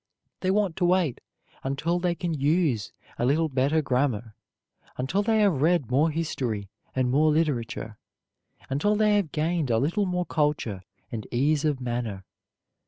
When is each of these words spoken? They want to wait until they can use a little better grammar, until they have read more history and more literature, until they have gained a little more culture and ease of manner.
They 0.39 0.49
want 0.49 0.75
to 0.77 0.85
wait 0.85 1.21
until 1.63 1.99
they 1.99 2.15
can 2.15 2.33
use 2.33 2.91
a 3.19 3.25
little 3.27 3.49
better 3.49 3.83
grammar, 3.83 4.33
until 4.97 5.21
they 5.21 5.41
have 5.41 5.61
read 5.61 5.91
more 5.91 6.09
history 6.09 6.69
and 6.95 7.11
more 7.11 7.29
literature, 7.29 7.99
until 8.67 8.95
they 8.95 9.13
have 9.17 9.31
gained 9.31 9.69
a 9.69 9.77
little 9.77 10.07
more 10.07 10.25
culture 10.25 10.81
and 11.11 11.27
ease 11.29 11.65
of 11.65 11.79
manner. 11.79 12.23